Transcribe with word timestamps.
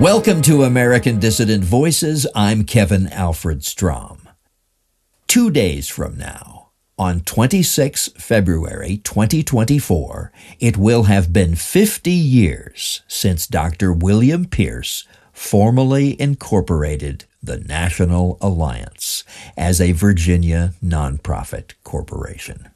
Welcome 0.00 0.42
to 0.42 0.64
American 0.64 1.18
Dissident 1.18 1.64
Voices. 1.64 2.26
I'm 2.34 2.64
Kevin 2.64 3.06
Alfred 3.08 3.64
Strom. 3.64 4.28
Two 5.26 5.50
days 5.50 5.88
from 5.88 6.18
now, 6.18 6.68
on 6.98 7.22
26 7.22 8.08
February 8.18 8.98
2024, 8.98 10.32
it 10.60 10.76
will 10.76 11.04
have 11.04 11.32
been 11.32 11.54
50 11.54 12.10
years 12.10 13.04
since 13.08 13.46
Dr. 13.46 13.90
William 13.90 14.44
Pierce 14.44 15.08
formally 15.32 16.20
incorporated 16.20 17.24
the 17.42 17.60
National 17.60 18.36
Alliance 18.42 19.24
as 19.56 19.80
a 19.80 19.92
Virginia 19.92 20.74
nonprofit 20.84 21.72
corporation. 21.84 22.68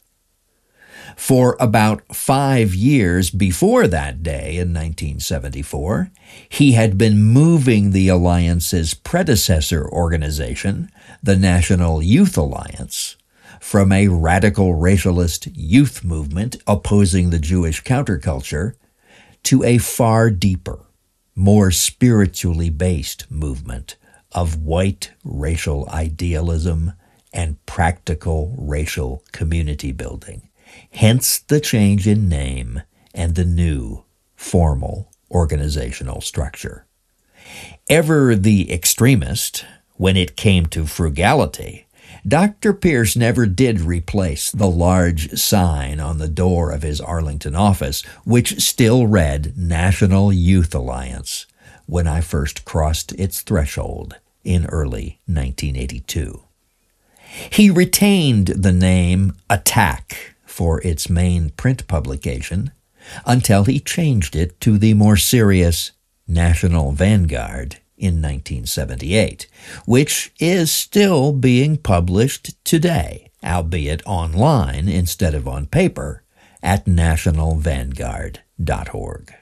For 1.17 1.57
about 1.61 2.03
five 2.14 2.74
years 2.74 3.30
before 3.30 3.87
that 3.87 4.23
day 4.23 4.56
in 4.56 4.73
1974, 4.73 6.11
he 6.48 6.73
had 6.73 6.98
been 6.98 7.23
moving 7.23 7.91
the 7.91 8.09
Alliance's 8.09 8.95
predecessor 8.95 9.88
organization, 9.88 10.91
the 11.23 11.37
National 11.37 12.02
Youth 12.02 12.37
Alliance, 12.37 13.16
from 13.60 13.93
a 13.93 14.09
radical 14.09 14.74
racialist 14.74 15.51
youth 15.55 16.02
movement 16.02 16.57
opposing 16.66 17.30
the 17.30 17.38
Jewish 17.38 17.82
counterculture 17.82 18.74
to 19.45 19.62
a 19.62 19.79
far 19.79 20.30
deeper, 20.30 20.80
more 21.35 21.71
spiritually 21.71 22.71
based 22.71 23.30
movement 23.30 23.96
of 24.32 24.62
white 24.62 25.12
racial 25.24 25.88
idealism 25.91 26.93
and 27.32 27.65
practical 27.66 28.55
racial 28.59 29.23
community 29.32 29.93
building 29.93 30.49
hence 30.91 31.39
the 31.39 31.61
change 31.61 32.07
in 32.07 32.29
name 32.29 32.83
and 33.15 33.35
the 33.35 33.45
new 33.45 34.05
formal 34.37 35.10
organizational 35.30 36.21
structure. 36.21 36.87
Ever 37.88 38.35
the 38.35 38.73
extremist, 38.73 39.65
when 39.95 40.16
it 40.16 40.37
came 40.37 40.66
to 40.66 40.87
frugality, 40.87 41.87
Dr. 42.27 42.73
Pierce 42.73 43.16
never 43.16 43.47
did 43.47 43.80
replace 43.80 44.51
the 44.51 44.69
large 44.69 45.32
sign 45.38 46.01
on 46.01 46.19
the 46.19 46.29
door 46.29 46.71
of 46.71 46.82
his 46.82 47.01
Arlington 47.01 47.54
office, 47.54 48.02
which 48.25 48.60
still 48.60 49.07
read 49.07 49.57
National 49.57 50.32
Youth 50.32 50.75
Alliance, 50.75 51.47
when 51.87 52.07
I 52.07 52.21
first 52.21 52.65
crossed 52.65 53.13
its 53.13 53.41
threshold 53.41 54.16
in 54.45 54.66
early 54.66 55.21
1982. 55.27 56.43
He 57.51 57.71
retained 57.71 58.49
the 58.49 58.73
name 58.73 59.35
Attack 59.49 60.35
for 60.61 60.77
its 60.83 61.09
main 61.09 61.49
print 61.49 61.89
publication 61.89 62.71
until 63.25 63.65
he 63.65 63.80
changed 63.80 64.37
it 64.37 64.61
to 64.61 64.77
the 64.77 64.93
more 64.93 65.16
serious 65.16 65.93
National 66.28 66.93
Vanguard 66.93 67.77
in 67.97 68.21
1978, 68.21 69.47
which 69.87 70.31
is 70.38 70.71
still 70.71 71.33
being 71.33 71.78
published 71.78 72.62
today, 72.62 73.31
albeit 73.43 74.03
online 74.05 74.87
instead 74.87 75.34
of 75.34 75.49
on 75.49 75.65
paper, 75.65 76.22
at 76.62 76.84
nationalvanguard.org. 76.84 79.34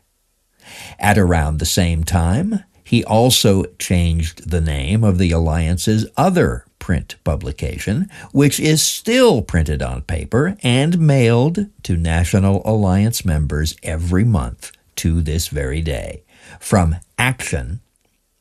At 1.01 1.19
around 1.19 1.59
the 1.59 1.67
same 1.67 2.05
time, 2.05 2.63
he 2.85 3.03
also 3.03 3.65
changed 3.81 4.51
the 4.51 4.61
name 4.61 5.03
of 5.03 5.19
the 5.19 5.33
Alliance's 5.33 6.07
other 6.17 6.65
print 6.89 7.17
publication, 7.22 8.08
which 8.33 8.58
is 8.58 8.81
still 8.81 9.42
printed 9.42 9.83
on 9.83 10.00
paper 10.00 10.56
and 10.62 10.98
mailed 10.98 11.67
to 11.83 11.98
National 11.98 12.62
Alliance 12.64 13.27
members 13.27 13.77
every 13.83 14.25
month 14.25 14.72
to 14.97 15.20
this 15.20 15.48
very 15.48 15.83
day, 15.83 16.22
from 16.59 16.97
Action 17.19 17.81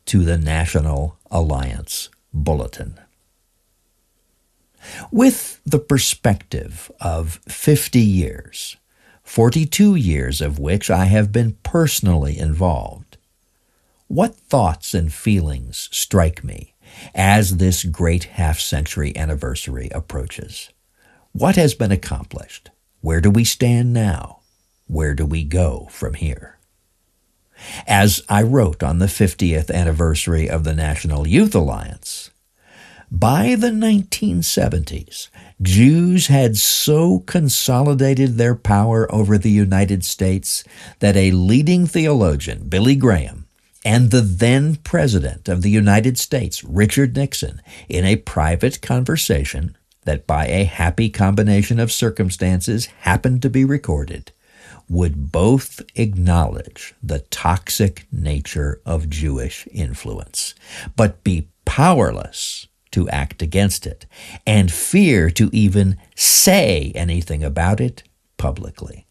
to 0.05 0.23
the 0.23 0.37
National 0.37 1.17
Alliance 1.29 2.07
Bulletin. 2.33 2.97
With 5.11 5.59
the 5.65 5.79
perspective 5.79 6.89
of 7.01 7.41
50 7.49 7.99
years, 7.99 8.77
42 9.23 9.95
years 9.95 10.39
of 10.39 10.57
which 10.57 10.89
I 10.89 11.03
have 11.03 11.33
been 11.33 11.57
personally 11.63 12.39
involved, 12.39 13.17
what 14.07 14.37
thoughts 14.37 14.93
and 14.93 15.11
feelings 15.11 15.89
strike 15.91 16.45
me 16.45 16.75
as 17.13 17.57
this 17.57 17.83
great 17.83 18.25
half 18.25 18.59
century 18.59 19.15
anniversary 19.15 19.89
approaches. 19.93 20.69
What 21.31 21.55
has 21.55 21.73
been 21.73 21.91
accomplished? 21.91 22.69
Where 23.01 23.21
do 23.21 23.29
we 23.29 23.43
stand 23.43 23.93
now? 23.93 24.39
Where 24.87 25.13
do 25.13 25.25
we 25.25 25.43
go 25.43 25.87
from 25.91 26.15
here? 26.15 26.57
As 27.85 28.21
I 28.29 28.43
wrote 28.43 28.83
on 28.83 28.99
the 28.99 29.07
50th 29.07 29.71
anniversary 29.71 30.49
of 30.49 30.63
the 30.63 30.75
National 30.75 31.27
Youth 31.27 31.55
Alliance, 31.55 32.31
by 33.09 33.55
the 33.55 33.69
1970s, 33.69 35.29
Jews 35.61 36.27
had 36.27 36.57
so 36.57 37.19
consolidated 37.19 38.37
their 38.37 38.53
power 38.53 39.11
over 39.13 39.37
the 39.37 39.49
United 39.49 40.03
States 40.03 40.63
that 40.99 41.15
a 41.15 41.31
leading 41.31 41.87
theologian, 41.87 42.67
Billy 42.67 42.95
Graham, 42.95 43.46
and 43.85 44.11
the 44.11 44.21
then 44.21 44.75
President 44.77 45.47
of 45.47 45.61
the 45.61 45.69
United 45.69 46.17
States, 46.17 46.63
Richard 46.63 47.15
Nixon, 47.15 47.61
in 47.87 48.05
a 48.05 48.17
private 48.17 48.81
conversation 48.81 49.77
that 50.05 50.25
by 50.25 50.47
a 50.47 50.63
happy 50.63 51.09
combination 51.09 51.79
of 51.79 51.91
circumstances 51.91 52.87
happened 53.01 53.41
to 53.41 53.49
be 53.49 53.65
recorded, 53.65 54.31
would 54.89 55.31
both 55.31 55.81
acknowledge 55.95 56.95
the 57.03 57.19
toxic 57.19 58.07
nature 58.11 58.81
of 58.85 59.09
Jewish 59.09 59.67
influence, 59.71 60.55
but 60.95 61.23
be 61.23 61.49
powerless 61.65 62.67
to 62.91 63.09
act 63.09 63.41
against 63.41 63.85
it, 63.85 64.05
and 64.45 64.71
fear 64.71 65.29
to 65.31 65.49
even 65.51 65.97
say 66.15 66.93
anything 66.95 67.43
about 67.43 67.81
it 67.81 68.03
publicly. 68.37 69.06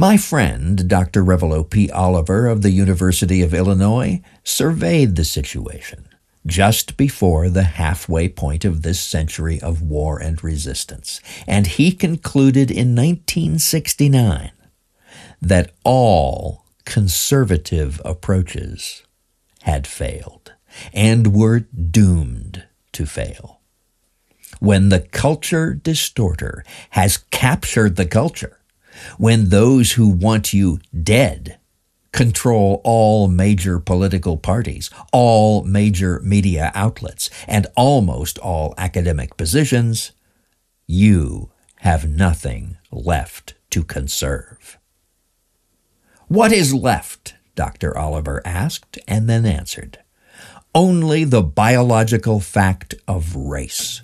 My 0.00 0.16
friend, 0.16 0.88
Dr. 0.88 1.24
Revilo 1.24 1.68
P. 1.68 1.90
Oliver 1.90 2.46
of 2.46 2.62
the 2.62 2.70
University 2.70 3.42
of 3.42 3.52
Illinois, 3.52 4.22
surveyed 4.44 5.16
the 5.16 5.24
situation 5.24 6.08
just 6.46 6.96
before 6.96 7.48
the 7.48 7.64
halfway 7.64 8.28
point 8.28 8.64
of 8.64 8.82
this 8.82 9.00
century 9.00 9.60
of 9.60 9.82
war 9.82 10.20
and 10.20 10.44
resistance, 10.44 11.20
and 11.48 11.66
he 11.66 11.90
concluded 11.90 12.70
in 12.70 12.94
1969 12.94 14.52
that 15.42 15.72
all 15.82 16.64
conservative 16.84 18.00
approaches 18.04 19.02
had 19.62 19.84
failed 19.84 20.52
and 20.92 21.34
were 21.34 21.58
doomed 21.90 22.62
to 22.92 23.04
fail. 23.04 23.62
When 24.60 24.90
the 24.90 25.00
culture 25.00 25.74
distorter 25.74 26.64
has 26.90 27.16
captured 27.32 27.96
the 27.96 28.06
culture, 28.06 28.57
when 29.16 29.48
those 29.48 29.92
who 29.92 30.08
want 30.08 30.52
you 30.52 30.80
dead 31.02 31.58
control 32.12 32.80
all 32.84 33.28
major 33.28 33.78
political 33.78 34.36
parties, 34.36 34.90
all 35.12 35.62
major 35.64 36.20
media 36.20 36.72
outlets, 36.74 37.30
and 37.46 37.66
almost 37.76 38.38
all 38.38 38.74
academic 38.78 39.36
positions, 39.36 40.12
you 40.86 41.50
have 41.80 42.08
nothing 42.08 42.76
left 42.90 43.54
to 43.70 43.84
conserve. 43.84 44.78
What 46.26 46.52
is 46.52 46.74
left? 46.74 47.34
Dr. 47.54 47.96
Oliver 47.96 48.40
asked 48.44 48.98
and 49.06 49.28
then 49.28 49.44
answered. 49.44 49.98
Only 50.74 51.24
the 51.24 51.42
biological 51.42 52.40
fact 52.40 52.94
of 53.06 53.34
race 53.34 54.02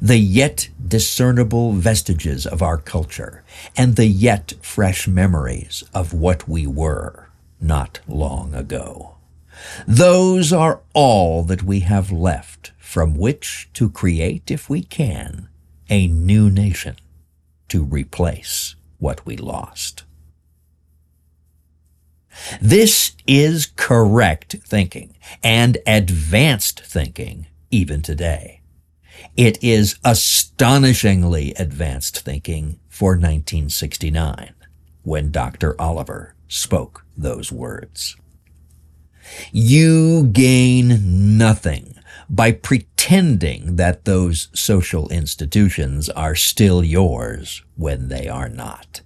the 0.00 0.18
yet 0.18 0.68
discernible 0.86 1.72
vestiges 1.72 2.46
of 2.46 2.62
our 2.62 2.78
culture, 2.78 3.42
and 3.76 3.96
the 3.96 4.06
yet 4.06 4.54
fresh 4.62 5.06
memories 5.06 5.84
of 5.92 6.12
what 6.12 6.48
we 6.48 6.66
were 6.66 7.28
not 7.60 8.00
long 8.06 8.54
ago. 8.54 9.16
Those 9.86 10.52
are 10.52 10.80
all 10.92 11.42
that 11.44 11.62
we 11.62 11.80
have 11.80 12.10
left 12.10 12.72
from 12.78 13.16
which 13.16 13.68
to 13.74 13.90
create, 13.90 14.50
if 14.50 14.68
we 14.68 14.82
can, 14.82 15.48
a 15.88 16.06
new 16.06 16.50
nation 16.50 16.96
to 17.68 17.82
replace 17.82 18.76
what 18.98 19.24
we 19.26 19.36
lost. 19.36 20.04
This 22.60 23.12
is 23.26 23.66
correct 23.76 24.56
thinking 24.64 25.16
and 25.42 25.78
advanced 25.86 26.80
thinking 26.80 27.46
even 27.70 28.02
today. 28.02 28.60
It 29.36 29.62
is 29.62 29.98
astonishingly 30.04 31.54
advanced 31.54 32.20
thinking 32.20 32.78
for 32.88 33.12
1969 33.12 34.54
when 35.02 35.30
Dr. 35.30 35.80
Oliver 35.80 36.34
spoke 36.48 37.04
those 37.16 37.50
words. 37.50 38.16
You 39.52 40.24
gain 40.26 41.38
nothing 41.38 41.94
by 42.28 42.52
pretending 42.52 43.76
that 43.76 44.04
those 44.04 44.48
social 44.54 45.08
institutions 45.08 46.08
are 46.10 46.34
still 46.34 46.84
yours 46.84 47.62
when 47.76 48.08
they 48.08 48.28
are 48.28 48.48
not. 48.48 49.00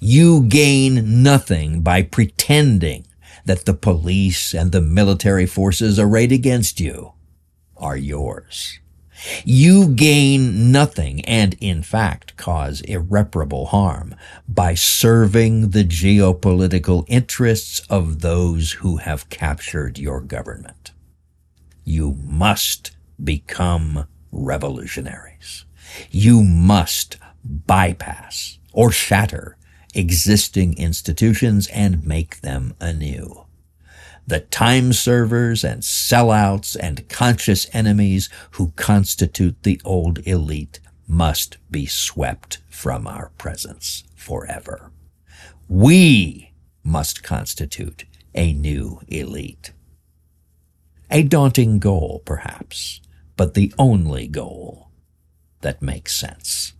You 0.00 0.42
gain 0.42 1.22
nothing 1.22 1.80
by 1.82 2.02
pretending 2.02 3.06
that 3.44 3.64
the 3.64 3.74
police 3.74 4.54
and 4.54 4.72
the 4.72 4.80
military 4.80 5.46
forces 5.46 5.98
arrayed 5.98 6.32
against 6.32 6.80
you 6.80 7.12
are 7.76 7.96
yours. 7.96 8.78
You 9.44 9.88
gain 9.88 10.72
nothing 10.72 11.24
and 11.24 11.54
in 11.60 11.82
fact 11.82 12.36
cause 12.36 12.80
irreparable 12.82 13.66
harm 13.66 14.14
by 14.48 14.74
serving 14.74 15.70
the 15.70 15.84
geopolitical 15.84 17.04
interests 17.08 17.80
of 17.90 18.20
those 18.20 18.72
who 18.72 18.98
have 18.98 19.28
captured 19.28 19.98
your 19.98 20.20
government. 20.20 20.92
You 21.84 22.16
must 22.22 22.92
become 23.22 24.06
revolutionaries. 24.32 25.64
You 26.10 26.42
must 26.42 27.16
bypass 27.44 28.58
or 28.72 28.90
shatter 28.90 29.56
existing 29.94 30.78
institutions 30.78 31.66
and 31.68 32.06
make 32.06 32.40
them 32.40 32.74
anew. 32.80 33.44
The 34.30 34.38
time 34.38 34.92
servers 34.92 35.64
and 35.64 35.82
sellouts 35.82 36.76
and 36.78 37.08
conscious 37.08 37.66
enemies 37.72 38.28
who 38.52 38.70
constitute 38.76 39.64
the 39.64 39.80
old 39.84 40.20
elite 40.24 40.78
must 41.08 41.56
be 41.68 41.86
swept 41.86 42.58
from 42.68 43.08
our 43.08 43.32
presence 43.38 44.04
forever. 44.14 44.92
We 45.68 46.52
must 46.84 47.24
constitute 47.24 48.04
a 48.32 48.52
new 48.52 49.00
elite. 49.08 49.72
A 51.10 51.24
daunting 51.24 51.80
goal, 51.80 52.22
perhaps, 52.24 53.00
but 53.36 53.54
the 53.54 53.74
only 53.80 54.28
goal 54.28 54.90
that 55.62 55.82
makes 55.82 56.14
sense. 56.14 56.74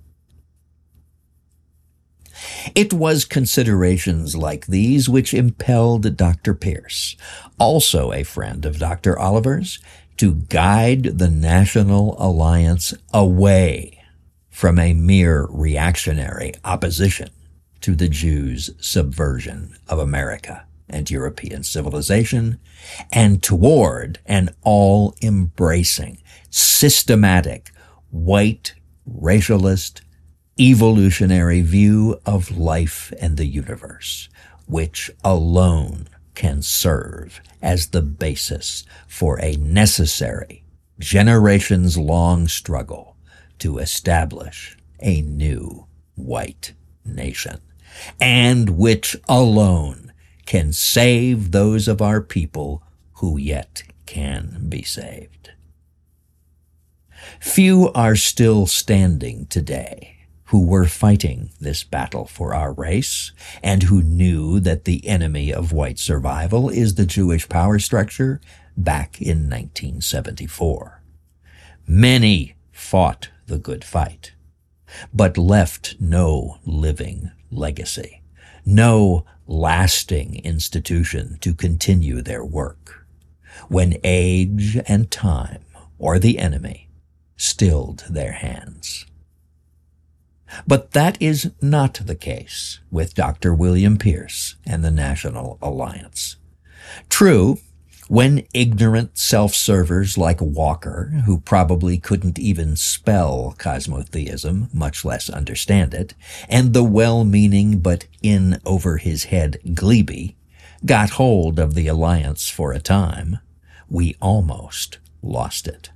It 2.74 2.92
was 2.92 3.24
considerations 3.24 4.36
like 4.36 4.66
these 4.66 5.08
which 5.08 5.34
impelled 5.34 6.16
Dr. 6.16 6.54
Pierce, 6.54 7.16
also 7.58 8.12
a 8.12 8.22
friend 8.22 8.64
of 8.64 8.78
Dr. 8.78 9.18
Oliver's, 9.18 9.78
to 10.16 10.34
guide 10.34 11.18
the 11.18 11.30
National 11.30 12.14
Alliance 12.22 12.92
away 13.12 14.02
from 14.50 14.78
a 14.78 14.92
mere 14.92 15.46
reactionary 15.48 16.52
opposition 16.64 17.30
to 17.80 17.94
the 17.94 18.08
Jews' 18.08 18.70
subversion 18.78 19.76
of 19.88 19.98
America 19.98 20.66
and 20.88 21.10
European 21.10 21.62
civilization 21.62 22.58
and 23.12 23.42
toward 23.42 24.18
an 24.26 24.50
all-embracing, 24.62 26.18
systematic, 26.50 27.72
white, 28.10 28.74
racialist, 29.08 30.02
evolutionary 30.60 31.62
view 31.62 32.20
of 32.26 32.56
life 32.58 33.14
and 33.18 33.38
the 33.38 33.46
universe, 33.46 34.28
which 34.66 35.10
alone 35.24 36.06
can 36.34 36.60
serve 36.60 37.40
as 37.62 37.88
the 37.88 38.02
basis 38.02 38.84
for 39.08 39.40
a 39.40 39.56
necessary, 39.56 40.62
generations 40.98 41.96
long 41.96 42.46
struggle 42.46 43.16
to 43.58 43.78
establish 43.78 44.76
a 45.00 45.22
new 45.22 45.86
white 46.14 46.74
nation, 47.06 47.58
and 48.20 48.70
which 48.76 49.16
alone 49.28 50.12
can 50.44 50.74
save 50.74 51.52
those 51.52 51.88
of 51.88 52.02
our 52.02 52.20
people 52.20 52.82
who 53.14 53.38
yet 53.38 53.82
can 54.04 54.66
be 54.68 54.82
saved. 54.82 55.52
Few 57.40 57.90
are 57.92 58.16
still 58.16 58.66
standing 58.66 59.46
today 59.46 60.19
who 60.50 60.66
were 60.66 60.86
fighting 60.86 61.48
this 61.60 61.84
battle 61.84 62.24
for 62.24 62.52
our 62.52 62.72
race 62.72 63.30
and 63.62 63.84
who 63.84 64.02
knew 64.02 64.58
that 64.58 64.84
the 64.84 65.06
enemy 65.06 65.52
of 65.52 65.72
white 65.72 65.96
survival 65.96 66.68
is 66.68 66.96
the 66.96 67.06
Jewish 67.06 67.48
power 67.48 67.78
structure 67.78 68.40
back 68.76 69.22
in 69.22 69.48
1974. 69.48 71.02
Many 71.86 72.56
fought 72.72 73.30
the 73.46 73.58
good 73.58 73.84
fight, 73.84 74.32
but 75.14 75.38
left 75.38 75.94
no 76.00 76.58
living 76.66 77.30
legacy, 77.52 78.20
no 78.66 79.24
lasting 79.46 80.40
institution 80.44 81.38
to 81.42 81.54
continue 81.54 82.22
their 82.22 82.44
work. 82.44 83.06
When 83.68 83.98
age 84.02 84.78
and 84.88 85.12
time, 85.12 85.64
or 85.96 86.18
the 86.18 86.40
enemy, 86.40 86.88
stilled 87.36 88.04
their 88.10 88.32
hands. 88.32 89.06
But 90.66 90.92
that 90.92 91.20
is 91.20 91.52
not 91.60 92.00
the 92.04 92.14
case 92.14 92.80
with 92.90 93.14
Dr. 93.14 93.54
William 93.54 93.96
Pierce 93.96 94.56
and 94.66 94.84
the 94.84 94.90
National 94.90 95.58
Alliance. 95.62 96.36
True, 97.08 97.58
when 98.08 98.44
ignorant 98.52 99.16
self-servers 99.16 100.18
like 100.18 100.40
Walker, 100.40 101.22
who 101.26 101.38
probably 101.38 101.96
couldn't 101.96 102.40
even 102.40 102.74
spell 102.74 103.54
cosmotheism, 103.56 104.68
much 104.72 105.04
less 105.04 105.30
understand 105.30 105.94
it, 105.94 106.14
and 106.48 106.72
the 106.72 106.82
well-meaning 106.82 107.78
but 107.78 108.06
in 108.20 108.60
over 108.66 108.96
his 108.96 109.24
head 109.24 109.58
Gliebe, 109.74 110.34
got 110.84 111.10
hold 111.10 111.60
of 111.60 111.74
the 111.74 111.86
alliance 111.86 112.48
for 112.48 112.72
a 112.72 112.80
time, 112.80 113.38
we 113.88 114.16
almost 114.20 114.98
lost 115.22 115.68
it. 115.68 115.90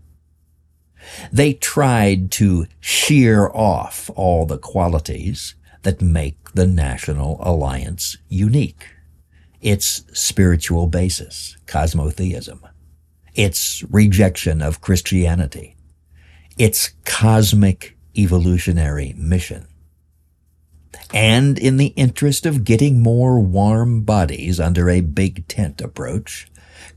They 1.33 1.55
tried 1.55 2.31
to 2.33 2.67
shear 2.81 3.49
off 3.49 4.11
all 4.15 4.47
the 4.47 4.59
qualities 4.59 5.55
that 5.83 6.01
make 6.01 6.53
the 6.53 6.67
National 6.67 7.39
Alliance 7.41 8.17
unique. 8.29 8.87
Its 9.61 10.05
spiritual 10.13 10.87
basis, 10.87 11.57
cosmotheism. 11.67 12.61
Its 13.35 13.83
rejection 13.91 14.63
of 14.63 14.81
Christianity. 14.81 15.77
Its 16.59 16.93
cosmic 17.05 17.97
evolutionary 18.17 19.15
mission. 19.17 19.67
And 21.13 21.59
in 21.59 21.77
the 21.77 21.95
interest 21.97 22.47
of 22.47 22.65
getting 22.65 23.03
more 23.03 23.41
warm 23.41 24.03
bodies 24.03 24.61
under 24.61 24.89
a 24.89 25.01
big 25.01 25.47
tent 25.49 25.81
approach, 25.81 26.49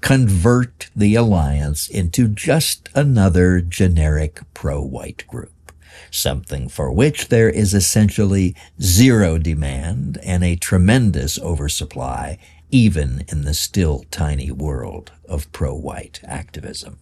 convert 0.01 0.89
the 0.95 1.15
alliance 1.15 1.87
into 1.87 2.27
just 2.27 2.89
another 2.95 3.61
generic 3.61 4.41
pro-white 4.53 5.25
group, 5.27 5.71
something 6.11 6.69
for 6.69 6.91
which 6.91 7.29
there 7.29 7.49
is 7.49 7.73
essentially 7.73 8.55
zero 8.81 9.37
demand 9.37 10.17
and 10.23 10.43
a 10.43 10.55
tremendous 10.55 11.39
oversupply 11.39 12.37
even 12.69 13.23
in 13.29 13.43
the 13.43 13.53
still 13.53 14.03
tiny 14.11 14.51
world 14.51 15.11
of 15.25 15.51
pro-white 15.51 16.19
activism. 16.25 16.99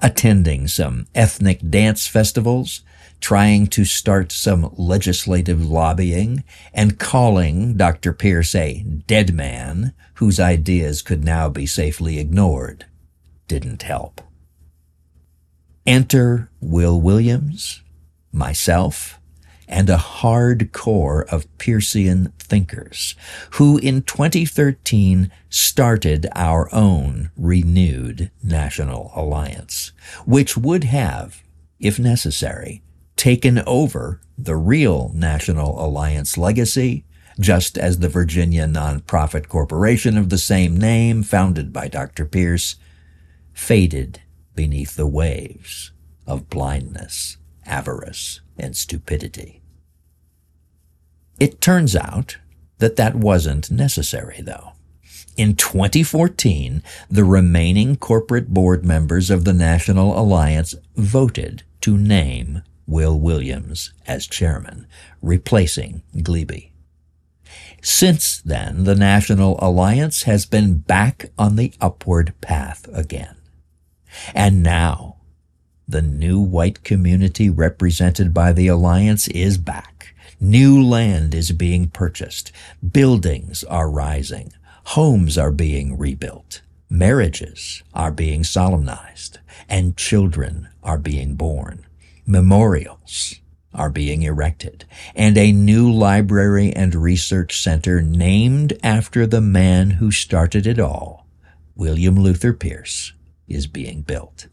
Attending 0.00 0.68
some 0.68 1.06
ethnic 1.14 1.60
dance 1.70 2.06
festivals, 2.06 2.82
trying 3.20 3.66
to 3.68 3.84
start 3.84 4.32
some 4.32 4.72
legislative 4.76 5.64
lobbying, 5.66 6.44
and 6.72 6.98
calling 6.98 7.76
Dr. 7.76 8.12
Pierce 8.12 8.54
a 8.54 8.82
dead 8.82 9.34
man 9.34 9.94
whose 10.14 10.40
ideas 10.40 11.02
could 11.02 11.24
now 11.24 11.48
be 11.48 11.66
safely 11.66 12.18
ignored 12.18 12.86
didn't 13.48 13.82
help. 13.82 14.20
Enter 15.86 16.50
Will 16.60 17.00
Williams, 17.00 17.82
myself, 18.32 19.20
and 19.68 19.90
a 19.90 19.96
hard 19.96 20.72
core 20.72 21.24
of 21.24 21.46
Piercean 21.58 22.32
thinkers 22.38 23.14
who 23.52 23.78
in 23.78 24.02
2013 24.02 25.30
started 25.48 26.26
our 26.34 26.72
own 26.72 27.30
renewed 27.36 28.30
national 28.42 29.12
alliance, 29.14 29.92
which 30.24 30.56
would 30.56 30.84
have, 30.84 31.42
if 31.80 31.98
necessary, 31.98 32.82
taken 33.16 33.58
over 33.66 34.20
the 34.38 34.56
real 34.56 35.10
National 35.14 35.82
Alliance 35.84 36.36
legacy, 36.36 37.04
just 37.40 37.76
as 37.76 37.98
the 37.98 38.08
Virginia 38.08 38.66
nonprofit 38.66 39.48
corporation 39.48 40.16
of 40.16 40.28
the 40.28 40.38
same 40.38 40.76
name, 40.76 41.22
founded 41.22 41.72
by 41.72 41.88
Dr. 41.88 42.24
Pierce, 42.24 42.76
faded 43.52 44.20
beneath 44.54 44.96
the 44.96 45.06
waves 45.06 45.92
of 46.26 46.50
blindness, 46.50 47.36
avarice, 47.64 48.40
and 48.58 48.76
stupidity. 48.76 49.62
It 51.38 51.60
turns 51.60 51.94
out 51.94 52.38
that 52.78 52.96
that 52.96 53.14
wasn't 53.14 53.70
necessary, 53.70 54.40
though. 54.40 54.72
In 55.36 55.54
2014, 55.54 56.82
the 57.10 57.24
remaining 57.24 57.96
corporate 57.96 58.48
board 58.48 58.86
members 58.86 59.28
of 59.28 59.44
the 59.44 59.52
National 59.52 60.18
Alliance 60.18 60.74
voted 60.96 61.62
to 61.82 61.98
name 61.98 62.62
Will 62.86 63.18
Williams 63.18 63.92
as 64.06 64.26
chairman, 64.26 64.86
replacing 65.20 66.02
Gliebe. 66.16 66.70
Since 67.82 68.40
then, 68.40 68.84
the 68.84 68.94
National 68.94 69.58
Alliance 69.60 70.24
has 70.24 70.46
been 70.46 70.78
back 70.78 71.30
on 71.38 71.56
the 71.56 71.72
upward 71.80 72.34
path 72.40 72.88
again. 72.92 73.36
And 74.34 74.62
now, 74.62 75.16
the 75.86 76.02
new 76.02 76.40
white 76.40 76.82
community 76.82 77.48
represented 77.48 78.34
by 78.34 78.52
the 78.52 78.66
Alliance 78.66 79.28
is 79.28 79.56
back. 79.56 80.14
New 80.40 80.82
land 80.82 81.34
is 81.34 81.52
being 81.52 81.88
purchased. 81.88 82.50
Buildings 82.92 83.62
are 83.64 83.88
rising. 83.88 84.52
Homes 84.86 85.38
are 85.38 85.52
being 85.52 85.96
rebuilt. 85.96 86.62
Marriages 86.90 87.82
are 87.94 88.10
being 88.10 88.44
solemnized 88.44 89.38
and 89.68 89.96
children 89.96 90.68
are 90.82 90.98
being 90.98 91.34
born. 91.34 91.85
Memorials 92.28 93.36
are 93.72 93.88
being 93.88 94.22
erected 94.22 94.84
and 95.14 95.38
a 95.38 95.52
new 95.52 95.92
library 95.92 96.72
and 96.72 96.92
research 96.92 97.62
center 97.62 98.02
named 98.02 98.76
after 98.82 99.26
the 99.26 99.40
man 99.40 99.90
who 99.92 100.10
started 100.10 100.66
it 100.66 100.80
all, 100.80 101.28
William 101.76 102.16
Luther 102.16 102.52
Pierce, 102.52 103.12
is 103.46 103.68
being 103.68 104.02
built. 104.02 104.48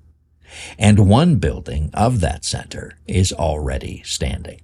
And 0.78 1.10
one 1.10 1.38
building 1.38 1.90
of 1.96 2.20
that 2.20 2.46
center 2.46 3.00
is 3.08 3.34
already 3.34 4.04
standing. 4.06 4.62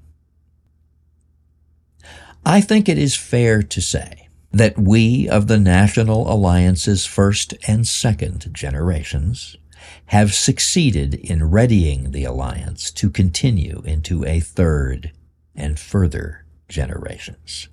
I 2.46 2.62
think 2.62 2.88
it 2.88 3.00
is 3.00 3.16
fair 3.16 3.64
to 3.64 3.82
say 3.82 4.30
that 4.52 4.78
we 4.78 5.28
of 5.28 5.48
the 5.48 5.60
National 5.60 6.32
Alliance's 6.32 7.08
first 7.08 7.56
and 7.68 7.88
second 7.88 8.54
generations 8.54 9.56
have 10.08 10.34
succeeded 10.34 11.16
in 11.16 11.50
readying 11.50 12.12
the 12.12 12.24
alliance 12.24 12.92
to 12.92 13.10
continue 13.10 13.82
into 13.86 14.26
a 14.26 14.40
third 14.40 15.12
and 15.56 15.80
further 15.80 16.46
generations. 16.68 17.68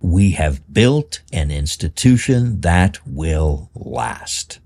We 0.00 0.32
have 0.32 0.72
built 0.72 1.20
an 1.32 1.50
institution 1.50 2.60
that 2.62 2.98
will 3.06 3.70
last. 3.74 4.58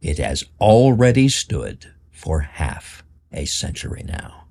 It 0.00 0.18
has 0.18 0.44
already 0.60 1.28
stood 1.28 1.92
for 2.10 2.40
half 2.40 3.02
a 3.32 3.46
century 3.46 4.04
now. 4.06 4.44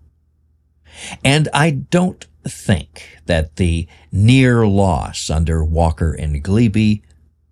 And 1.24 1.48
I 1.54 1.70
don't 1.72 2.26
think 2.44 3.20
that 3.26 3.58
the 3.58 3.88
near 4.12 4.66
loss 4.66 5.30
under 5.30 5.64
Walker 5.64 6.14
and 6.14 6.44
Gliebe 6.44 7.02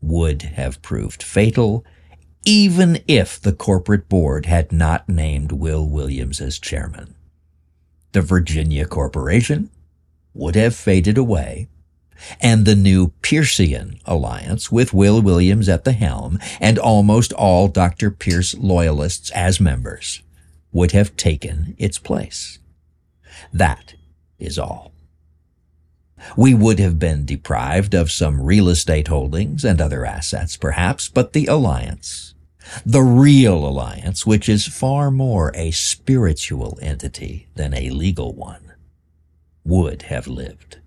would 0.02 0.42
have 0.42 0.82
proved 0.82 1.22
fatal, 1.22 1.86
even 2.52 3.00
if 3.08 3.40
the 3.40 3.54
corporate 3.54 4.10
board 4.10 4.48
had 4.48 4.72
not 4.72 5.08
named 5.08 5.52
Will 5.52 5.88
Williams 5.88 6.42
as 6.42 6.58
chairman. 6.58 7.14
The 8.14 8.24
Virginia 8.24 8.88
Corporation 8.88 9.70
would 10.34 10.56
have 10.56 10.76
faded 10.76 11.16
away, 11.16 11.68
and 12.42 12.66
the 12.66 12.76
new 12.76 13.10
Piercean 13.22 14.00
alliance 14.04 14.72
with 14.72 14.96
Will 14.96 15.22
Williams 15.22 15.70
at 15.70 15.84
the 15.84 15.92
helm 15.92 16.40
and 16.60 16.80
almost 16.80 17.32
all 17.34 17.68
Dr. 17.68 18.10
Pierce 18.10 18.56
loyalists 18.56 19.30
as 19.30 19.60
members 19.60 20.24
would 20.72 20.92
have 20.92 21.16
taken 21.16 21.76
its 21.78 22.00
place. 22.00 22.58
That 23.54 23.94
is 24.40 24.58
all. 24.58 24.92
We 26.36 26.56
would 26.56 26.80
have 26.80 26.98
been 26.98 27.26
deprived 27.26 27.94
of 27.94 28.12
some 28.12 28.42
real 28.42 28.70
estate 28.70 29.08
holdings 29.08 29.64
and 29.64 29.80
other 29.80 30.04
assets, 30.04 30.58
perhaps, 30.58 31.10
but 31.10 31.34
the 31.34 31.46
alliance, 31.46 32.34
the 32.86 33.02
real 33.02 33.66
alliance, 33.66 34.26
which 34.26 34.50
is 34.50 34.68
far 34.68 35.12
more 35.12 35.52
a 35.56 35.72
spiritual 35.72 36.78
entity 36.82 37.48
than 37.56 37.74
a 37.74 37.90
legal 37.90 38.34
one, 38.34 38.74
would 39.64 40.04
have 40.04 40.28
lived. 40.28 40.80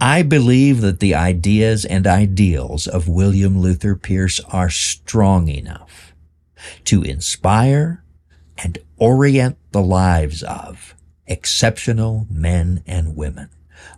I 0.00 0.22
believe 0.22 0.80
that 0.82 1.00
the 1.00 1.14
ideas 1.14 1.84
and 1.84 2.06
ideals 2.06 2.86
of 2.86 3.08
William 3.08 3.58
Luther 3.58 3.96
Pierce 3.96 4.40
are 4.52 4.70
strong 4.70 5.48
enough 5.48 6.12
to 6.84 7.02
inspire 7.02 8.04
and 8.58 8.78
orient 8.96 9.56
the 9.72 9.82
lives 9.82 10.42
of 10.42 10.94
exceptional 11.26 12.26
men 12.30 12.82
and 12.86 13.16
women 13.16 13.50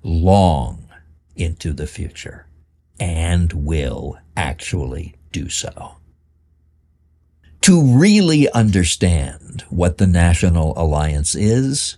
long 0.03 0.89
into 1.35 1.73
the 1.73 1.87
future 1.87 2.47
and 2.99 3.53
will 3.53 4.19
actually 4.37 5.15
do 5.33 5.49
so. 5.49 5.96
To 7.63 7.83
really 7.83 8.49
understand 8.51 9.65
what 9.71 9.99
the 9.99 10.07
National 10.07 10.73
Alliance 10.77 11.35
is, 11.35 11.97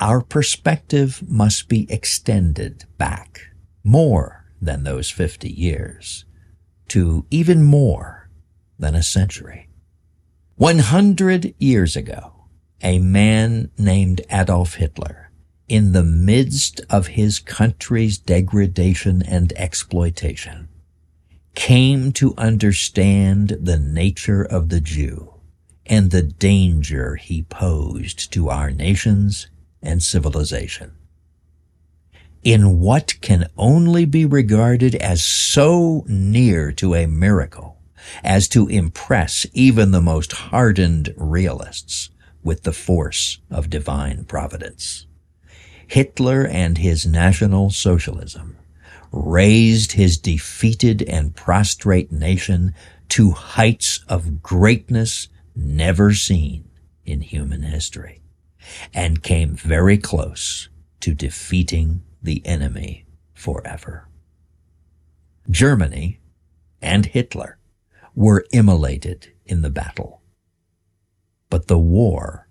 our 0.00 0.20
perspective 0.20 1.22
must 1.28 1.68
be 1.68 1.90
extended 1.90 2.84
back 2.98 3.40
more 3.84 4.46
than 4.60 4.84
those 4.84 5.10
50 5.10 5.50
years 5.50 6.24
to 6.88 7.26
even 7.30 7.62
more 7.62 8.28
than 8.78 8.94
a 8.94 9.02
century. 9.02 9.68
100 10.56 11.54
years 11.58 11.96
ago, 11.96 12.32
a 12.82 12.98
man 12.98 13.70
named 13.78 14.22
Adolf 14.30 14.74
Hitler, 14.74 15.30
in 15.68 15.92
the 15.92 16.04
midst 16.04 16.80
of 16.88 17.08
his 17.08 17.38
country's 17.38 18.18
degradation 18.18 19.22
and 19.22 19.52
exploitation, 19.54 20.68
came 21.56 22.12
to 22.12 22.34
understand 22.38 23.56
the 23.60 23.78
nature 23.78 24.44
of 24.44 24.68
the 24.68 24.80
Jew 24.80 25.34
and 25.86 26.10
the 26.10 26.22
danger 26.22 27.16
he 27.16 27.42
posed 27.42 28.32
to 28.32 28.48
our 28.48 28.70
nations 28.70 29.48
and 29.82 30.00
civilization. 30.02 30.92
In 32.44 32.78
what 32.78 33.20
can 33.20 33.48
only 33.56 34.04
be 34.04 34.24
regarded 34.24 34.94
as 34.94 35.24
so 35.24 36.04
near 36.06 36.70
to 36.72 36.94
a 36.94 37.06
miracle 37.06 37.78
as 38.22 38.46
to 38.48 38.68
impress 38.68 39.46
even 39.52 39.90
the 39.90 40.00
most 40.00 40.32
hardened 40.32 41.12
realists, 41.16 42.10
with 42.44 42.62
the 42.62 42.72
force 42.72 43.40
of 43.50 43.68
divine 43.68 44.24
providence. 44.24 45.06
Hitler 45.88 46.46
and 46.46 46.78
his 46.78 47.04
National 47.04 47.70
Socialism 47.70 48.56
raised 49.16 49.92
his 49.92 50.18
defeated 50.18 51.02
and 51.02 51.34
prostrate 51.34 52.12
nation 52.12 52.74
to 53.08 53.30
heights 53.30 54.04
of 54.08 54.42
greatness 54.42 55.28
never 55.54 56.12
seen 56.12 56.68
in 57.04 57.20
human 57.20 57.62
history 57.62 58.20
and 58.92 59.22
came 59.22 59.54
very 59.54 59.96
close 59.96 60.68
to 61.00 61.14
defeating 61.14 62.02
the 62.22 62.44
enemy 62.44 63.06
forever. 63.32 64.08
Germany 65.48 66.20
and 66.82 67.06
Hitler 67.06 67.58
were 68.14 68.44
immolated 68.52 69.32
in 69.44 69.62
the 69.62 69.70
battle 69.70 70.22
but 71.50 71.68
the 71.68 71.78
war 71.78 72.48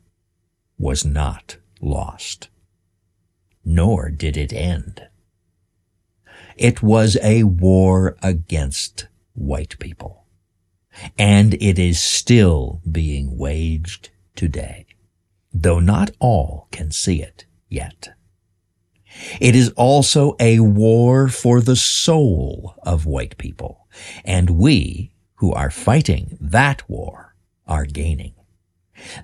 was 0.77 1.05
not 1.05 1.57
lost. 1.81 2.49
Nor 3.63 4.09
did 4.09 4.37
it 4.37 4.53
end. 4.53 5.07
It 6.55 6.81
was 6.81 7.17
a 7.21 7.43
war 7.43 8.17
against 8.21 9.07
white 9.33 9.77
people. 9.79 10.25
And 11.17 11.55
it 11.55 11.77
is 11.77 11.99
still 11.99 12.81
being 12.89 13.37
waged 13.37 14.09
today, 14.35 14.85
though 15.53 15.79
not 15.79 16.11
all 16.19 16.67
can 16.71 16.91
see 16.91 17.21
it 17.21 17.45
yet. 17.67 18.09
It 19.41 19.55
is 19.55 19.69
also 19.71 20.35
a 20.39 20.59
war 20.59 21.27
for 21.27 21.61
the 21.61 21.75
soul 21.75 22.75
of 22.83 23.05
white 23.05 23.37
people, 23.37 23.87
and 24.23 24.49
we 24.51 25.13
who 25.35 25.51
are 25.53 25.71
fighting 25.71 26.37
that 26.39 26.89
war 26.89 27.35
are 27.67 27.85
gaining. 27.85 28.34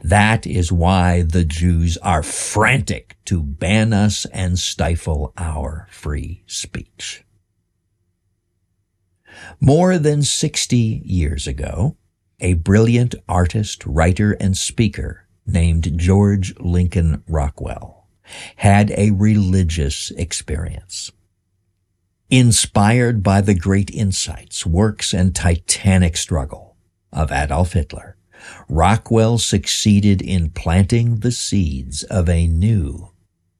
That 0.03 0.45
is 0.45 0.71
why 0.71 1.21
the 1.21 1.45
Jews 1.45 1.97
are 1.97 2.23
frantic 2.23 3.17
to 3.25 3.41
ban 3.41 3.93
us 3.93 4.25
and 4.25 4.59
stifle 4.59 5.33
our 5.37 5.87
free 5.91 6.43
speech. 6.45 7.23
More 9.59 9.97
than 9.97 10.23
60 10.23 11.01
years 11.05 11.47
ago, 11.47 11.95
a 12.39 12.53
brilliant 12.53 13.15
artist, 13.29 13.85
writer, 13.85 14.33
and 14.33 14.57
speaker 14.57 15.27
named 15.45 15.97
George 15.97 16.57
Lincoln 16.59 17.23
Rockwell 17.27 18.07
had 18.57 18.91
a 18.91 19.11
religious 19.11 20.11
experience. 20.11 21.11
Inspired 22.29 23.23
by 23.23 23.41
the 23.41 23.53
great 23.53 23.91
insights, 23.91 24.65
works, 24.65 25.13
and 25.13 25.35
titanic 25.35 26.15
struggle 26.15 26.77
of 27.11 27.31
Adolf 27.31 27.73
Hitler, 27.73 28.15
Rockwell 28.69 29.37
succeeded 29.37 30.21
in 30.21 30.49
planting 30.49 31.19
the 31.19 31.31
seeds 31.31 32.03
of 32.03 32.29
a 32.29 32.47
new 32.47 33.09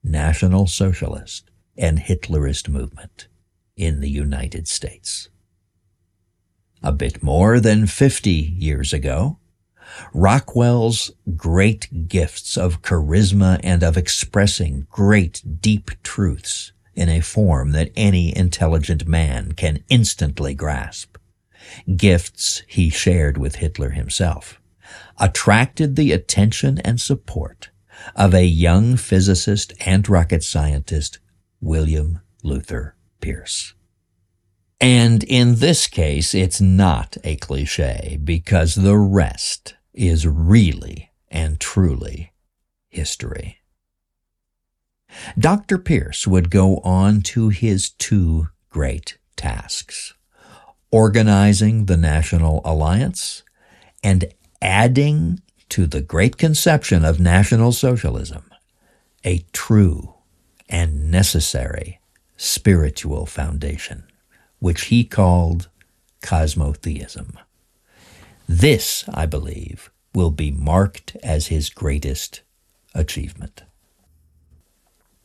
National 0.02 0.66
Socialist 0.66 1.50
and 1.76 1.98
Hitlerist 1.98 2.68
movement 2.68 3.28
in 3.76 4.00
the 4.00 4.10
United 4.10 4.68
States. 4.68 5.28
A 6.82 6.92
bit 6.92 7.22
more 7.22 7.60
than 7.60 7.86
50 7.86 8.30
years 8.30 8.92
ago, 8.92 9.38
Rockwell's 10.12 11.10
great 11.36 12.08
gifts 12.08 12.56
of 12.56 12.82
charisma 12.82 13.60
and 13.62 13.82
of 13.82 13.96
expressing 13.96 14.86
great 14.90 15.60
deep 15.60 15.90
truths 16.02 16.72
in 16.94 17.08
a 17.08 17.20
form 17.20 17.72
that 17.72 17.92
any 17.96 18.36
intelligent 18.36 19.06
man 19.06 19.52
can 19.52 19.84
instantly 19.88 20.54
grasp. 20.54 21.16
Gifts 21.96 22.62
he 22.66 22.90
shared 22.90 23.38
with 23.38 23.56
Hitler 23.56 23.90
himself 23.90 24.60
attracted 25.18 25.96
the 25.96 26.12
attention 26.12 26.78
and 26.78 27.00
support 27.00 27.70
of 28.16 28.34
a 28.34 28.44
young 28.44 28.96
physicist 28.96 29.72
and 29.86 30.08
rocket 30.08 30.42
scientist, 30.42 31.18
William 31.60 32.20
Luther 32.42 32.96
Pierce. 33.20 33.74
And 34.80 35.22
in 35.24 35.56
this 35.56 35.86
case, 35.86 36.34
it's 36.34 36.60
not 36.60 37.16
a 37.22 37.36
cliche 37.36 38.18
because 38.22 38.74
the 38.74 38.98
rest 38.98 39.74
is 39.94 40.26
really 40.26 41.12
and 41.30 41.60
truly 41.60 42.32
history. 42.88 43.58
Dr. 45.38 45.78
Pierce 45.78 46.26
would 46.26 46.50
go 46.50 46.78
on 46.78 47.20
to 47.20 47.50
his 47.50 47.90
two 47.90 48.48
great 48.70 49.18
tasks 49.36 50.14
organizing 50.92 51.86
the 51.86 51.96
National 51.96 52.60
Alliance 52.64 53.42
and 54.04 54.26
adding 54.62 55.42
to 55.68 55.86
the 55.86 56.00
great 56.00 56.38
conception 56.38 57.04
of 57.04 57.20
National 57.20 57.72
Socialism 57.72 58.44
a 59.24 59.44
true 59.52 60.14
and 60.68 61.10
necessary 61.10 62.00
spiritual 62.36 63.26
foundation, 63.26 64.04
which 64.58 64.86
he 64.86 65.04
called 65.04 65.68
cosmotheism. 66.22 67.38
This, 68.48 69.04
I 69.12 69.26
believe, 69.26 69.90
will 70.14 70.30
be 70.30 70.50
marked 70.50 71.16
as 71.22 71.46
his 71.46 71.70
greatest 71.70 72.40
achievement. 72.94 73.62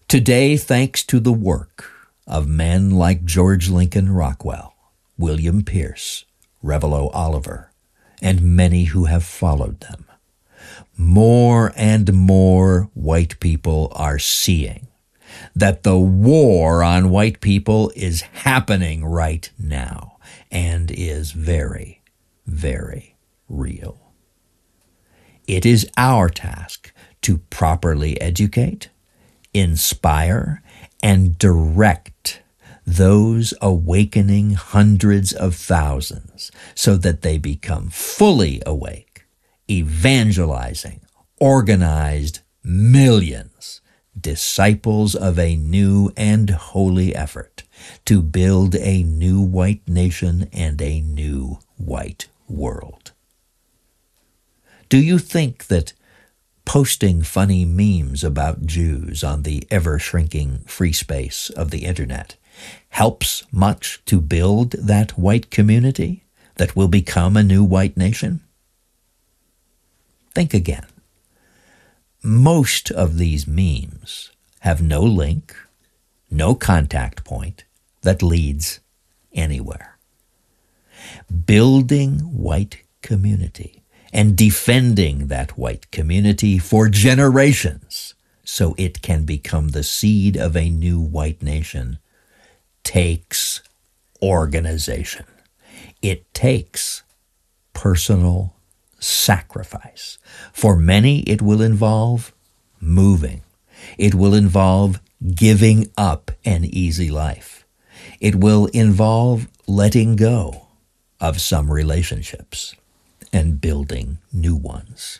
Today, 0.08 0.58
thanks 0.58 1.04
to 1.06 1.20
the 1.20 1.34
work 1.34 1.92
of 2.28 2.48
men 2.48 2.92
like 2.92 3.26
George 3.26 3.70
Lincoln 3.70 4.12
Rockwell, 4.12 4.76
William 5.18 5.64
Pierce, 5.64 6.26
Revilo 6.64 7.10
Oliver, 7.14 7.67
and 8.22 8.42
many 8.42 8.86
who 8.86 9.06
have 9.06 9.24
followed 9.24 9.80
them, 9.82 10.06
more 10.98 11.72
and 11.76 12.12
more 12.14 12.90
white 12.94 13.40
people 13.40 13.92
are 13.96 14.20
seeing 14.20 14.88
that 15.56 15.84
the 15.84 15.98
war 15.98 16.84
on 16.84 17.10
white 17.10 17.42
people 17.42 17.92
is 17.96 18.22
happening 18.22 19.06
right 19.06 19.50
now 19.60 20.18
and 20.52 20.92
is 20.92 21.32
very, 21.32 22.02
very 22.46 23.16
real. 23.50 24.14
It 25.48 25.66
is 25.66 25.90
our 25.98 26.30
task 26.30 26.92
to 27.22 27.38
properly 27.50 28.20
educate, 28.20 28.90
inspire, 29.54 30.62
and 31.02 31.38
direct 31.38 32.42
those 32.88 33.54
awakening 33.62 34.52
hundreds 34.52 35.34
of 35.34 35.54
thousands 35.54 36.50
so 36.74 36.96
that 36.96 37.22
they 37.22 37.38
become 37.38 37.90
fully 37.90 38.62
awake, 38.66 39.26
evangelizing, 39.70 41.02
organized 41.38 42.40
millions, 42.64 43.82
disciples 44.20 45.16
of 45.16 45.38
a 45.38 45.58
new 45.58 46.14
and 46.16 46.50
holy 46.50 47.14
effort 47.14 47.64
to 48.06 48.22
build 48.22 48.74
a 48.78 49.04
new 49.04 49.42
white 49.42 49.86
nation 49.86 50.50
and 50.54 50.82
a 50.82 51.02
new 51.02 51.60
white 51.76 52.30
world. 52.48 53.12
Do 54.88 54.98
you 54.98 55.20
think 55.20 55.68
that 55.68 55.92
posting 56.64 57.22
funny 57.22 57.66
memes 57.66 58.24
about 58.24 58.66
Jews 58.66 59.26
on 59.26 59.44
the 59.44 59.68
ever 59.70 60.00
shrinking 60.00 60.60
free 60.68 60.94
space 60.94 61.50
of 61.50 61.72
the 61.72 61.84
internet 61.84 62.38
helps 62.90 63.44
much 63.52 64.02
to 64.06 64.20
build 64.20 64.72
that 64.72 65.18
white 65.18 65.50
community 65.52 66.24
that 66.56 66.76
will 66.76 66.88
become 66.88 67.38
a 67.38 67.44
new 67.44 67.64
white 67.64 67.96
nation? 67.96 68.42
Think 70.34 70.54
again. 70.54 70.86
Most 72.24 72.92
of 72.92 73.18
these 73.18 73.48
memes 73.48 74.32
have 74.62 74.82
no 74.82 75.02
link, 75.02 75.56
no 76.30 76.56
contact 76.56 77.24
point 77.24 77.64
that 78.02 78.22
leads 78.22 78.80
anywhere. 79.34 79.98
Building 81.46 82.20
white 82.20 82.82
community 83.02 83.84
and 84.12 84.36
defending 84.36 85.28
that 85.28 85.58
white 85.58 85.90
community 85.92 86.58
for 86.58 86.90
generations 86.90 88.16
so 88.44 88.74
it 88.78 89.02
can 89.02 89.26
become 89.26 89.70
the 89.70 89.84
seed 89.84 90.38
of 90.38 90.56
a 90.56 90.70
new 90.70 91.00
white 91.00 91.42
nation 91.44 92.00
takes 92.88 93.62
organization. 94.22 95.26
It 96.02 96.34
takes 96.34 97.04
personal 97.74 98.56
sacrifice. 98.98 100.18
For 100.54 100.78
many, 100.78 101.20
it 101.24 101.42
will 101.42 101.62
involve 101.62 102.34
moving. 102.80 103.42
It 103.98 104.16
will 104.16 104.34
involve 104.34 105.02
giving 105.36 105.92
up 105.98 106.32
an 106.46 106.64
easy 106.64 107.12
life. 107.12 107.66
It 108.22 108.36
will 108.36 108.68
involve 108.68 109.50
letting 109.68 110.16
go 110.16 110.68
of 111.20 111.42
some 111.42 111.70
relationships 111.70 112.74
and 113.34 113.60
building 113.60 114.20
new 114.32 114.56
ones. 114.56 115.20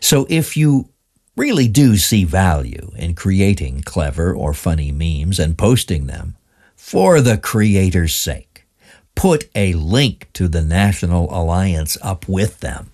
So 0.00 0.26
if 0.28 0.58
you 0.58 0.90
really 1.38 1.68
do 1.68 1.96
see 1.96 2.24
value 2.24 2.92
in 2.96 3.14
creating 3.14 3.80
clever 3.80 4.34
or 4.34 4.52
funny 4.52 4.92
memes 4.92 5.38
and 5.38 5.56
posting 5.56 6.06
them, 6.06 6.36
for 6.76 7.20
the 7.20 7.38
Creator's 7.38 8.14
sake. 8.14 8.66
Put 9.14 9.48
a 9.54 9.72
link 9.72 10.28
to 10.34 10.46
the 10.46 10.62
National 10.62 11.28
Alliance 11.36 11.96
up 12.02 12.28
with 12.28 12.60
them. 12.60 12.90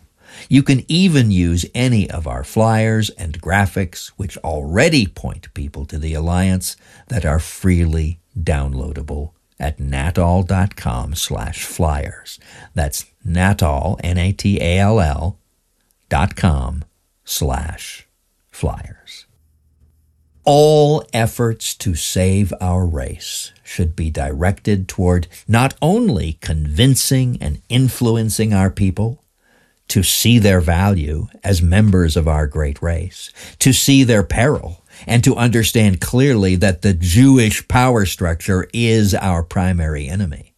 You 0.49 0.63
can 0.63 0.85
even 0.89 1.31
use 1.31 1.67
any 1.75 2.09
of 2.11 2.27
our 2.27 2.45
flyers 2.45 3.11
and 3.11 3.43
graphics, 3.43 4.09
which 4.17 4.39
already 4.39 5.07
point 5.07 5.53
people 5.53 5.85
to 5.87 5.99
the 5.99 6.15
Alliance, 6.15 6.77
that 7.09 7.27
are 7.27 7.39
freely 7.39 8.21
downloadable 8.39 9.33
at 9.61 9.79
natall.com 9.79 11.15
slash 11.15 11.65
flyers. 11.65 12.39
That's 12.75 13.07
natall, 13.25 13.99
N-A-T-A-L-L 14.03 15.39
dot 16.09 16.37
com 16.37 16.85
slash 17.25 18.07
flyers. 18.51 19.27
All 20.45 21.05
efforts 21.13 21.73
to 21.77 21.95
save 21.95 22.53
our 22.61 22.85
race 22.85 23.53
should 23.63 23.95
be 23.95 24.11
directed 24.11 24.89
toward 24.89 25.29
not 25.47 25.75
only 25.81 26.39
convincing 26.41 27.39
and 27.41 27.63
influencing 27.69 28.53
our 28.53 28.69
people 28.69 29.23
to 29.87 30.03
see 30.03 30.41
their 30.41 30.61
value 30.61 31.29
as 31.45 31.63
members 31.63 32.17
of 32.17 32.27
our 32.27 32.49
great 32.49 32.83
race, 32.83 33.31
to 33.61 33.73
see 33.73 34.03
their 34.03 34.25
peril, 34.25 34.83
and 35.07 35.23
to 35.23 35.37
understand 35.37 36.01
clearly 36.01 36.57
that 36.57 36.83
the 36.83 36.95
Jewish 36.95 37.69
power 37.69 38.05
structure 38.05 38.69
is 38.73 39.15
our 39.15 39.45
primary 39.45 40.09
enemy, 40.09 40.55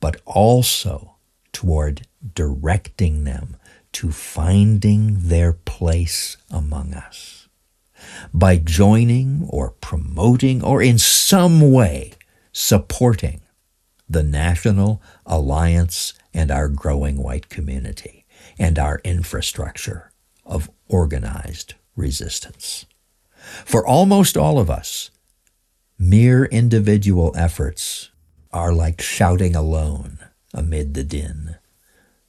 but 0.00 0.22
also 0.24 1.16
toward 1.52 2.06
directing 2.34 3.24
them 3.24 3.56
to 3.92 4.10
finding 4.10 5.28
their 5.28 5.52
place 5.52 6.38
among 6.50 6.94
us 6.94 7.35
by 8.32 8.56
joining 8.56 9.46
or 9.48 9.70
promoting 9.70 10.62
or 10.62 10.82
in 10.82 10.98
some 10.98 11.72
way 11.72 12.12
supporting 12.52 13.40
the 14.08 14.22
National 14.22 15.02
Alliance 15.24 16.14
and 16.32 16.50
our 16.50 16.68
growing 16.68 17.16
white 17.16 17.48
community 17.48 18.24
and 18.58 18.78
our 18.78 19.00
infrastructure 19.04 20.12
of 20.44 20.70
organized 20.88 21.74
resistance. 21.96 22.86
For 23.64 23.86
almost 23.86 24.36
all 24.36 24.58
of 24.58 24.70
us, 24.70 25.10
mere 25.98 26.44
individual 26.46 27.34
efforts 27.36 28.10
are 28.52 28.72
like 28.72 29.00
shouting 29.00 29.56
alone 29.56 30.18
amid 30.54 30.94
the 30.94 31.04
din, 31.04 31.56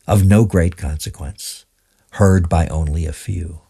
of 0.06 0.26
no 0.26 0.46
great 0.46 0.78
consequence, 0.78 1.66
heard 2.12 2.50
by 2.50 2.68
only 2.68 3.06
a 3.06 3.14
few. 3.14 3.62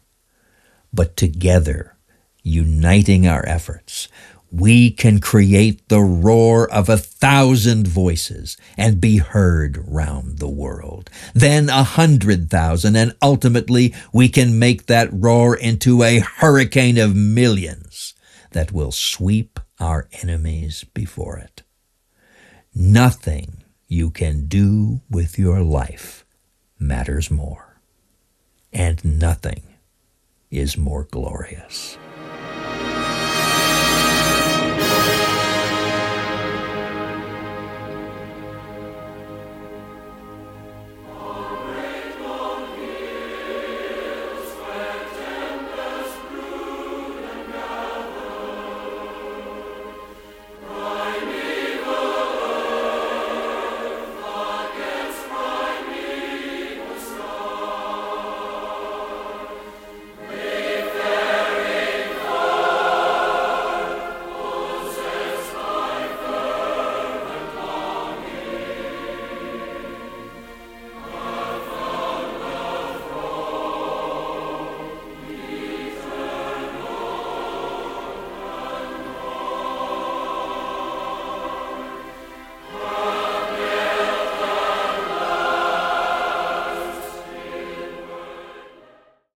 But 0.93 1.17
together 1.17 1.96
uniting 2.47 3.27
our 3.27 3.45
efforts, 3.47 4.07
we 4.51 4.89
can 4.89 5.19
create 5.19 5.89
the 5.89 5.99
roar 5.99 6.71
of 6.71 6.87
a 6.87 6.97
thousand 6.97 7.87
voices 7.87 8.55
and 8.77 9.01
be 9.01 9.17
heard 9.17 9.83
round 9.87 10.39
the 10.39 10.47
world. 10.47 11.09
Then 11.33 11.69
a 11.69 11.83
hundred 11.83 12.49
thousand, 12.49 12.95
and 12.95 13.13
ultimately 13.21 13.93
we 14.13 14.29
can 14.29 14.57
make 14.57 14.85
that 14.85 15.09
roar 15.11 15.55
into 15.55 16.01
a 16.03 16.19
hurricane 16.19 16.97
of 16.97 17.15
millions 17.15 18.13
that 18.51 18.71
will 18.71 18.91
sweep 18.91 19.59
our 19.79 20.07
enemies 20.23 20.85
before 20.93 21.37
it. 21.37 21.63
Nothing 22.73 23.63
you 23.87 24.09
can 24.09 24.47
do 24.47 25.01
with 25.09 25.37
your 25.37 25.61
life 25.61 26.25
matters 26.79 27.29
more, 27.29 27.81
and 28.71 29.03
nothing 29.03 29.63
is 30.49 30.77
more 30.77 31.03
glorious. 31.03 31.97